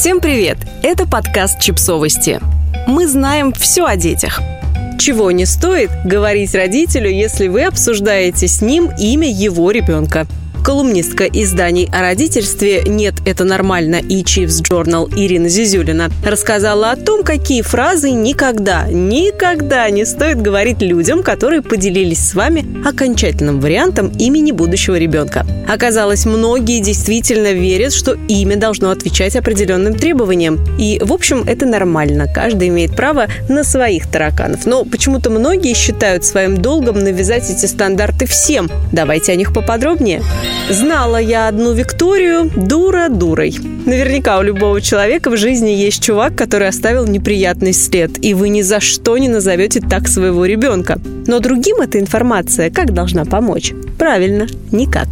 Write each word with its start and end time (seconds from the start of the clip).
Всем 0.00 0.20
привет! 0.20 0.56
Это 0.82 1.06
подкаст 1.06 1.60
«Чипсовости». 1.60 2.40
Мы 2.86 3.06
знаем 3.06 3.52
все 3.52 3.84
о 3.84 3.96
детях. 3.96 4.40
Чего 4.98 5.30
не 5.30 5.44
стоит 5.44 5.90
говорить 6.06 6.54
родителю, 6.54 7.10
если 7.10 7.48
вы 7.48 7.64
обсуждаете 7.64 8.48
с 8.48 8.62
ним 8.62 8.90
имя 8.98 9.30
его 9.30 9.70
ребенка– 9.70 10.26
Колумнистка 10.62 11.24
изданий 11.24 11.88
о 11.90 12.02
родительстве 12.02 12.82
«Нет, 12.86 13.14
это 13.24 13.44
нормально» 13.44 13.96
и 13.96 14.22
Chiefs 14.22 14.62
Journal 14.62 15.10
Ирина 15.16 15.48
Зизюлина 15.48 16.10
рассказала 16.24 16.90
о 16.90 16.96
том, 16.96 17.22
какие 17.22 17.62
фразы 17.62 18.10
никогда, 18.10 18.86
никогда 18.90 19.88
не 19.88 20.04
стоит 20.04 20.42
говорить 20.42 20.82
людям, 20.82 21.22
которые 21.22 21.62
поделились 21.62 22.28
с 22.28 22.34
вами 22.34 22.66
окончательным 22.86 23.58
вариантом 23.58 24.08
имени 24.18 24.52
будущего 24.52 24.96
ребенка. 24.96 25.46
Оказалось, 25.70 26.26
многие 26.26 26.80
действительно 26.80 27.52
верят, 27.52 27.92
что 27.92 28.16
имя 28.26 28.56
должно 28.56 28.90
отвечать 28.90 29.36
определенным 29.36 29.94
требованиям. 29.94 30.58
И, 30.80 31.00
в 31.00 31.12
общем, 31.12 31.44
это 31.46 31.64
нормально. 31.64 32.26
Каждый 32.26 32.68
имеет 32.68 32.96
право 32.96 33.28
на 33.48 33.62
своих 33.62 34.10
тараканов. 34.10 34.66
Но 34.66 34.84
почему-то 34.84 35.30
многие 35.30 35.74
считают 35.74 36.24
своим 36.24 36.56
долгом 36.56 36.98
навязать 36.98 37.48
эти 37.50 37.66
стандарты 37.66 38.26
всем. 38.26 38.68
Давайте 38.90 39.30
о 39.30 39.36
них 39.36 39.54
поподробнее. 39.54 40.24
Знала 40.68 41.18
я 41.18 41.46
одну 41.46 41.72
Викторию 41.72 42.50
дура 42.56 43.08
дурой. 43.08 43.56
Наверняка 43.86 44.40
у 44.40 44.42
любого 44.42 44.80
человека 44.80 45.30
в 45.30 45.36
жизни 45.36 45.70
есть 45.70 46.02
чувак, 46.02 46.34
который 46.34 46.66
оставил 46.66 47.06
неприятный 47.06 47.74
след, 47.74 48.24
и 48.24 48.34
вы 48.34 48.48
ни 48.48 48.62
за 48.62 48.80
что 48.80 49.16
не 49.18 49.28
назовете 49.28 49.80
так 49.80 50.08
своего 50.08 50.46
ребенка. 50.46 51.00
Но 51.28 51.38
другим 51.38 51.80
эта 51.80 52.00
информация 52.00 52.70
как 52.70 52.92
должна 52.92 53.24
помочь? 53.24 53.72
Правильно, 53.98 54.48
никак. 54.72 55.06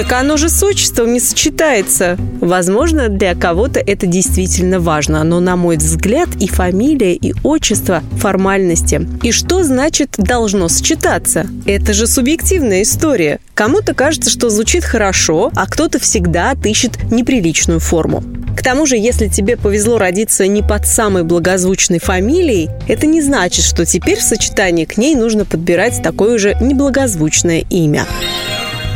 Так 0.00 0.12
оно 0.12 0.38
же 0.38 0.48
с 0.48 0.62
отчеством 0.62 1.12
не 1.12 1.20
сочетается. 1.20 2.16
Возможно, 2.40 3.10
для 3.10 3.34
кого-то 3.34 3.80
это 3.80 4.06
действительно 4.06 4.80
важно, 4.80 5.22
но, 5.24 5.40
на 5.40 5.56
мой 5.56 5.76
взгляд, 5.76 6.30
и 6.40 6.48
фамилия, 6.48 7.14
и 7.14 7.34
отчество– 7.42 8.02
формальности. 8.12 9.06
И 9.22 9.30
что 9.30 9.62
значит 9.62 10.14
«должно 10.16 10.68
сочетаться»? 10.68 11.46
Это 11.66 11.92
же 11.92 12.06
субъективная 12.06 12.80
история. 12.80 13.40
Кому-то 13.52 13.92
кажется, 13.92 14.30
что 14.30 14.48
звучит 14.48 14.84
хорошо, 14.84 15.52
а 15.54 15.66
кто-то 15.66 15.98
всегда 15.98 16.52
отыщет 16.52 17.12
неприличную 17.12 17.78
форму. 17.78 18.24
К 18.56 18.62
тому 18.62 18.86
же, 18.86 18.96
если 18.96 19.28
тебе 19.28 19.58
повезло 19.58 19.98
родиться 19.98 20.46
не 20.46 20.62
под 20.62 20.86
самой 20.86 21.24
благозвучной 21.24 21.98
фамилией, 21.98 22.70
это 22.88 23.06
не 23.06 23.20
значит, 23.20 23.66
что 23.66 23.84
теперь 23.84 24.18
в 24.18 24.22
сочетании 24.22 24.86
к 24.86 24.96
ней 24.96 25.14
нужно 25.14 25.44
подбирать 25.44 26.02
такое 26.02 26.38
же 26.38 26.56
неблагозвучное 26.58 27.64
имя. 27.68 28.06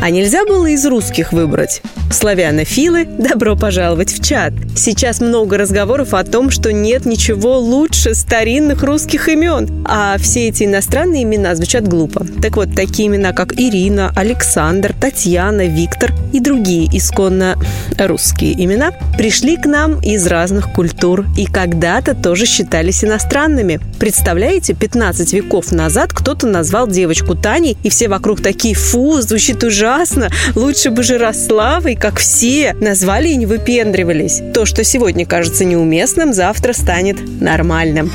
А 0.01 0.11
нельзя 0.11 0.45
было 0.45 0.67
из 0.67 0.85
русских 0.87 1.33
выбрать? 1.33 1.83
Славянофилы, 2.15 3.07
добро 3.07 3.57
пожаловать 3.57 4.13
в 4.13 4.25
чат. 4.25 4.53
Сейчас 4.77 5.21
много 5.21 5.59
разговоров 5.59 6.15
о 6.15 6.23
том, 6.23 6.51
что 6.51 6.73
нет 6.73 7.07
ничего 7.07 7.59
лучше 7.59 8.15
старинных 8.15 8.85
русских 8.85 9.29
имен, 9.29 9.85
а 9.85 10.17
все 10.19 10.49
эти 10.49 10.63
иностранные 10.63 11.25
имена 11.25 11.57
звучат 11.57 11.89
глупо. 11.89 12.25
Так 12.41 12.57
вот, 12.57 12.73
такие 12.77 13.09
имена, 13.09 13.33
как 13.33 13.59
Ирина, 13.59 14.13
Александр, 14.15 14.95
Татьяна, 14.99 15.67
Виктор 15.67 16.13
и 16.33 16.39
другие 16.39 16.89
исконно 16.97 17.57
русские 17.99 18.53
имена 18.65 18.93
пришли 19.17 19.57
к 19.57 19.67
нам 19.67 20.01
из 20.01 20.27
разных 20.27 20.73
культур 20.73 21.27
и 21.37 21.47
когда-то 21.47 22.15
тоже 22.15 22.47
считались 22.47 23.05
иностранными. 23.05 23.81
Представляете, 23.99 24.75
15 24.75 25.33
веков 25.33 25.73
назад 25.73 26.13
кто-то 26.13 26.47
назвал 26.47 26.87
девочку 26.87 27.35
Таней, 27.35 27.77
и 27.83 27.89
все 27.89 28.09
вокруг 28.09 28.41
такие 28.41 28.75
«фу, 28.75 29.21
звучит 29.21 29.65
ужасно, 29.65 30.31
лучше 30.55 30.91
бы 30.91 31.03
Жарославой, 31.03 31.97
как 32.05 32.19
все». 32.19 32.77
Назвали 32.81 33.31
и 33.31 33.37
не 33.37 33.47
выпендривались. 33.47 34.43
То, 34.53 34.67
что 34.67 34.85
сегодня 34.85 35.25
кажется 35.25 35.65
неуместным, 35.65 36.35
завтра 36.35 36.75
станет 36.75 37.17
нормальным. 37.41 38.13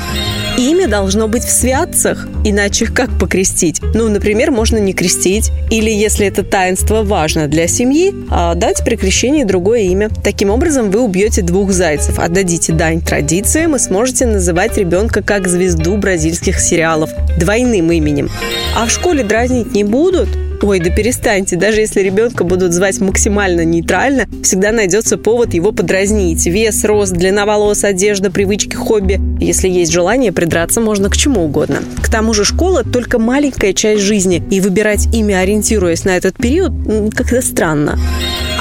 Имя 0.56 0.86
должно 0.86 1.26
быть 1.26 1.42
в 1.42 1.50
святцах, 1.50 2.28
иначе 2.44 2.86
как 2.86 3.10
покрестить? 3.18 3.80
Ну, 3.94 4.08
например, 4.08 4.52
можно 4.52 4.78
не 4.78 4.92
крестить, 4.92 5.50
или 5.70 5.90
если 5.90 6.24
это 6.24 6.44
таинство 6.44 7.02
важно 7.02 7.48
для 7.48 7.66
семьи, 7.66 8.14
а 8.30 8.54
дать 8.54 8.84
при 8.84 8.94
крещении 8.94 9.42
другое 9.42 9.80
имя. 9.80 10.08
Таким 10.22 10.50
образом, 10.50 10.92
вы 10.92 11.00
убьете 11.00 11.42
двух 11.42 11.72
зайцев, 11.72 12.20
отдадите 12.20 12.72
дань 12.72 13.00
традициям 13.00 13.74
и 13.74 13.80
сможете 13.80 14.26
называть 14.26 14.76
ребенка 14.76 15.20
как 15.20 15.48
звезду 15.48 15.96
бразильских 15.96 16.60
сериалов 16.60 17.10
двойным 17.38 17.90
именем. 17.90 18.30
А 18.76 18.86
в 18.86 18.90
школе 18.90 19.24
дразнить 19.24 19.72
не 19.72 19.82
будут? 19.82 20.28
Ой, 20.62 20.78
да 20.78 20.90
перестаньте, 20.90 21.56
даже 21.56 21.80
если 21.80 22.00
ребенка 22.00 22.44
будут 22.44 22.74
звать 22.74 23.00
максимально 23.00 23.64
нейтрально, 23.64 24.26
всегда 24.42 24.72
найдется 24.72 25.16
повод 25.16 25.54
его 25.54 25.72
подразнить. 25.72 26.46
Вес, 26.46 26.84
рост, 26.84 27.12
длина 27.12 27.46
волос, 27.46 27.82
одежда, 27.82 28.30
привычки, 28.30 28.74
хобби. 28.74 29.18
Если 29.40 29.68
есть 29.68 29.90
желание, 29.90 30.32
придраться 30.32 30.82
можно 30.82 31.08
к 31.08 31.16
чему 31.16 31.44
угодно. 31.44 31.78
К 32.02 32.10
тому 32.10 32.34
же 32.34 32.44
школа– 32.44 32.84
только 32.92 33.18
маленькая 33.18 33.72
часть 33.72 34.02
жизни, 34.02 34.42
и 34.50 34.60
выбирать 34.60 35.08
имя, 35.14 35.38
ориентируясь 35.38 36.04
на 36.04 36.10
этот 36.10 36.36
период, 36.36 36.72
как-то 37.14 37.40
странно. 37.40 37.98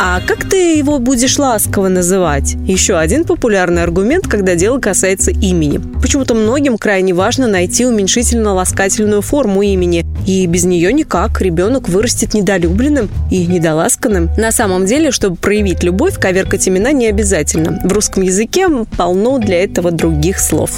А 0.02 0.22
как 0.26 0.50
ты 0.50 0.78
его 0.78 1.00
будешь 1.00 1.38
ласково 1.38 1.90
называть? 1.90 2.56
Еще 2.66 2.96
один 2.98 3.26
популярный 3.26 3.84
аргумент, 3.84 4.28
когда 4.28 4.56
дело 4.56 4.80
касается 4.80 5.32
имени. 5.32 5.82
Почему-то 6.02 6.34
многим 6.36 6.78
крайне 6.78 7.14
важно 7.14 7.48
найти 7.48 7.86
уменьшительно-ласкательную 7.86 9.22
форму 9.22 9.62
имени, 9.62 10.06
и 10.26 10.46
без 10.46 10.66
нее 10.66 10.92
никак 10.94 11.42
ребенок 11.42 11.90
вырастет 11.90 12.34
недолюбленным 12.34 13.10
и 13.32 13.46
недоласканным. 13.46 14.30
На 14.38 14.52
самом 14.52 14.86
деле, 14.86 15.12
чтобы 15.12 15.36
проявить 15.36 15.84
любовь, 15.84 16.20
коверкать 16.20 16.68
имена 16.68 16.92
не 16.92 17.08
обязательно. 17.08 17.80
В 17.84 17.92
русском 17.92 18.24
языке 18.24 18.68
полно 18.98 19.40
для 19.40 19.64
этого 19.64 19.92
других 19.92 20.40
слов. 20.40 20.72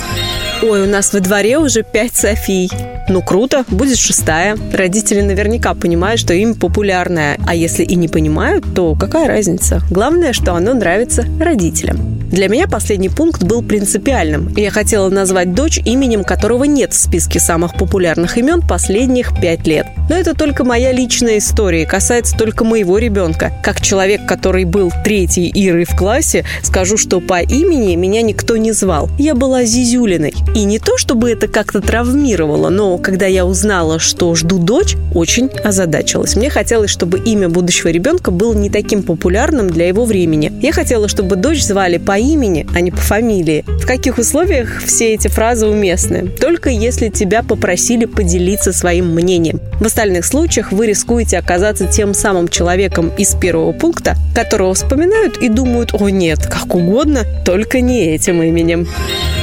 Ой, 0.62 0.84
у 0.84 0.88
нас 0.88 1.14
во 1.14 1.20
дворе 1.20 1.58
уже 1.58 1.84
пять 1.84 2.16
Софий. 2.16 2.70
Ну, 3.12 3.22
круто, 3.22 3.66
будет 3.68 3.98
шестая. 3.98 4.58
Родители 4.72 5.20
наверняка 5.20 5.74
понимают, 5.74 6.22
что 6.22 6.34
имя 6.34 6.54
популярное. 6.54 7.38
А 7.46 7.54
если 7.54 7.84
и 7.84 7.96
не 7.96 8.08
понимают, 8.08 8.64
то 8.74 8.96
какая 8.96 9.28
разница? 9.28 9.82
Главное, 9.90 10.32
что 10.32 10.56
оно 10.56 10.74
нравится 10.74 11.26
родителям. 11.38 12.22
Для 12.32 12.48
меня 12.48 12.66
последний 12.70 13.10
пункт 13.10 13.44
был 13.44 13.62
принципиальным. 13.62 14.54
Я 14.56 14.72
хотела 14.72 15.10
назвать 15.10 15.54
дочь 15.54 15.82
именем, 15.84 16.24
которого 16.24 16.64
нет 16.64 16.94
в 16.94 16.98
списке 16.98 17.42
самых 17.42 17.76
популярных 17.76 18.38
имен 18.38 18.62
последних 18.62 19.38
пять 19.42 19.68
лет. 19.68 19.88
Но 20.10 20.16
это 20.16 20.34
только 20.34 20.64
моя 20.64 20.94
личная 20.94 21.40
история, 21.40 21.86
касается 21.86 22.38
только 22.38 22.64
моего 22.64 22.98
ребенка. 22.98 23.52
Как 23.62 23.82
человек, 23.82 24.26
который 24.26 24.64
был 24.64 24.94
третьей 25.04 25.52
Ирой 25.54 25.84
в 25.84 25.98
классе, 25.98 26.46
скажу, 26.64 26.96
что 26.96 27.20
по 27.20 27.42
имени 27.42 27.96
меня 27.96 28.22
никто 28.22 28.56
не 28.56 28.72
звал. 28.72 29.10
Я 29.20 29.36
была 29.36 29.66
Зизюлиной. 29.66 30.34
И 30.56 30.64
не 30.64 30.80
то, 30.80 30.98
чтобы 30.98 31.32
это 31.32 31.50
как-то 31.50 31.82
травмировало, 31.82 32.70
но 32.70 32.98
когда 33.02 33.26
я 33.26 33.46
узнала, 33.46 34.00
что 34.00 34.34
жду 34.36 34.60
дочь, 34.60 34.96
очень 35.14 35.50
озадачилась. 35.64 36.36
Мне 36.36 36.50
хотелось, 36.50 36.90
чтобы 36.90 37.20
имя 37.20 37.50
будущего 37.50 37.90
ребенка 37.90 38.32
было 38.32 38.54
не 38.54 38.70
таким 38.70 39.04
популярным 39.04 39.70
для 39.70 39.88
его 39.88 40.06
времени. 40.06 40.52
Я 40.62 40.72
хотела, 40.72 41.08
чтобы 41.08 41.36
дочь 41.36 41.64
звали 41.64 41.98
по 41.98 42.18
имени, 42.18 42.68
а 42.74 42.82
не 42.82 42.92
по 42.92 42.98
фамилии. 42.98 43.66
В 43.68 43.86
каких 43.86 44.18
условиях 44.18 44.82
все 44.86 45.14
эти 45.14 45.28
фразы 45.28 45.68
уместны? 45.68 46.28
Только 46.28 46.70
если 46.70 47.10
тебя 47.10 47.44
попросили 47.44 48.06
поделиться 48.06 48.74
своим 48.74 49.14
мнением. 49.14 49.60
В 49.80 49.86
остальных 49.86 50.26
случаях 50.26 50.72
вы 50.72 50.88
рискуете 50.88 51.38
оказаться 51.38 51.88
тем 51.88 52.14
самым 52.14 52.48
человеком 52.48 53.12
из 53.18 53.36
первого 53.36 53.72
пункта, 53.72 54.16
которого 54.36 54.74
вспоминают 54.74 55.38
и 55.38 55.50
думают, 55.50 55.94
о 55.94 56.10
нет, 56.10 56.46
как 56.46 56.76
угодно, 56.76 57.26
только 57.46 57.82
не 57.82 58.14
этим 58.14 58.42
именем. 58.42 58.88